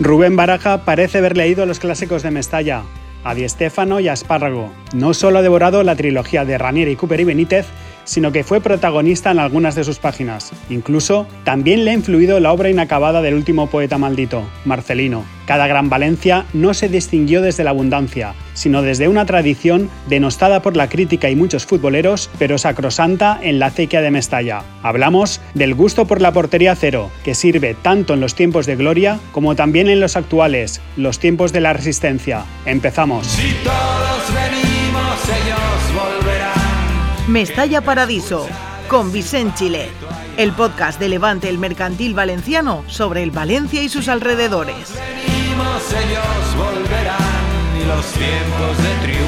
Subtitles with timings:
[0.00, 2.82] Rubén Baraja parece haber leído los clásicos de Mestalla,
[3.24, 4.70] a Di Stéfano y a Espárrago.
[4.94, 7.66] No solo ha devorado la trilogía de Ranieri, Cooper y Benítez,
[8.08, 10.50] sino que fue protagonista en algunas de sus páginas.
[10.70, 15.24] Incluso también le ha influido la obra inacabada del último poeta maldito, Marcelino.
[15.46, 20.76] Cada gran Valencia no se distinguió desde la abundancia, sino desde una tradición denostada por
[20.76, 24.62] la crítica y muchos futboleros, pero sacrosanta en la acequia de Mestalla.
[24.82, 29.18] Hablamos del gusto por la portería cero, que sirve tanto en los tiempos de gloria
[29.32, 32.44] como también en los actuales, los tiempos de la resistencia.
[32.64, 33.38] Empezamos.
[37.28, 38.48] Mestalla Paradiso,
[38.88, 39.90] con Vicent Chile,
[40.38, 44.94] el podcast de Levante el Mercantil Valenciano sobre el Valencia y sus alrededores.
[45.88, 47.18] Ellos volverán.
[47.86, 49.27] Los tiempos de triunfo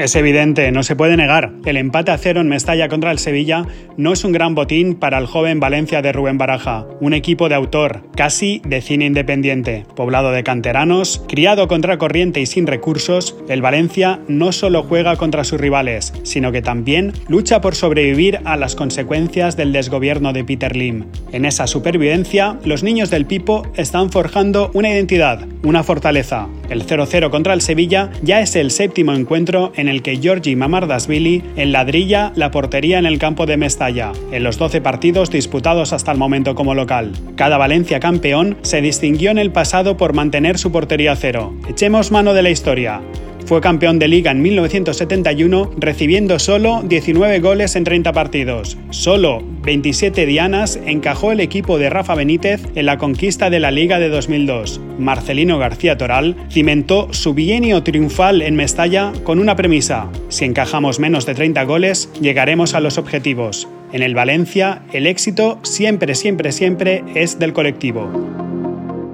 [0.00, 3.66] Es evidente, no se puede negar, el empate a cero en Mestalla contra el Sevilla
[3.98, 7.54] no es un gran botín para el joven Valencia de Rubén Baraja, un equipo de
[7.54, 13.60] autor, casi de cine independiente, poblado de canteranos, criado contra corriente y sin recursos, el
[13.60, 18.76] Valencia no solo juega contra sus rivales, sino que también lucha por sobrevivir a las
[18.76, 21.08] consecuencias del desgobierno de Peter Lim.
[21.30, 26.48] En esa supervivencia, los niños del Pipo están forjando una identidad, una fortaleza.
[26.68, 31.42] El 0-0 contra el Sevilla ya es el séptimo encuentro en el que Giorgi Mamardasvili
[31.56, 36.18] enladrilla la portería en el campo de Mestalla, en los 12 partidos disputados hasta el
[36.18, 37.12] momento como local.
[37.36, 41.54] Cada Valencia campeón se distinguió en el pasado por mantener su portería cero.
[41.68, 43.00] Echemos mano de la historia.
[43.46, 48.78] Fue campeón de liga en 1971 recibiendo solo 19 goles en 30 partidos.
[48.90, 53.98] Solo 27 dianas encajó el equipo de Rafa Benítez en la conquista de la liga
[53.98, 54.80] de 2002.
[54.98, 60.08] Marcelino García Toral cimentó su bienio triunfal en Mestalla con una premisa.
[60.28, 63.68] Si encajamos menos de 30 goles, llegaremos a los objetivos.
[63.92, 68.39] En el Valencia, el éxito siempre, siempre, siempre es del colectivo.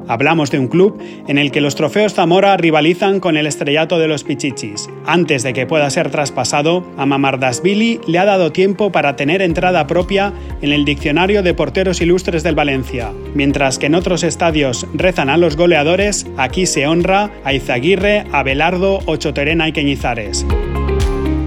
[0.09, 4.09] Hablamos de un club en el que los trofeos Zamora rivalizan con el estrellato de
[4.09, 4.89] los Pichichis.
[5.05, 9.87] Antes de que pueda ser traspasado, a Mamardasvili le ha dado tiempo para tener entrada
[9.87, 10.33] propia
[10.63, 13.13] en el diccionario de porteros ilustres del Valencia.
[13.35, 19.01] Mientras que en otros estadios rezan a los goleadores, aquí se honra a Izaguirre, Abelardo,
[19.07, 20.47] Ochoterena y Queñizares.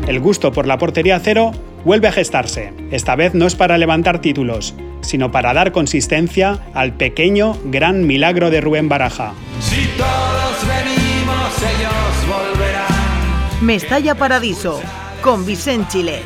[0.07, 1.51] El gusto por la portería cero
[1.85, 2.73] vuelve a gestarse.
[2.91, 8.49] Esta vez no es para levantar títulos, sino para dar consistencia al pequeño gran milagro
[8.49, 9.33] de Rubén Baraja.
[9.59, 13.59] Si todos venimos, ellos volverán.
[13.61, 14.81] Mestalla Paradiso,
[15.21, 16.21] con Vicent Chile,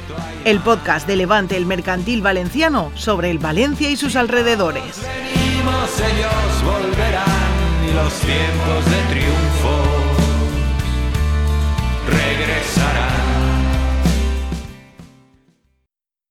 [0.45, 5.01] el podcast de Levante el Mercantil Valenciano sobre el Valencia y sus alrededores.
[5.01, 7.53] Venimos, ellos volverán.
[7.89, 9.92] Y los tiempos de triunfo